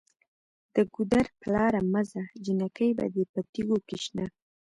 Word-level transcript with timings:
د 0.75 0.75
ګودر 0.93 1.25
په 1.39 1.45
لاره 1.53 1.79
مه 1.91 2.01
ځه 2.11 2.21
جینکۍ 2.43 2.89
به 2.97 3.05
دې 3.13 3.23
په 3.31 3.39
تیږو 3.51 3.77
کې 3.87 3.97
شنه 4.03 4.25